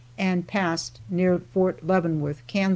[0.17, 2.69] and passed near Fort Leavenworth, Kan.